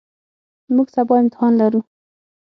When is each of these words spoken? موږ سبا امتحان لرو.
موږ 0.75 0.87
سبا 0.95 1.15
امتحان 1.21 1.53
لرو. 1.61 1.81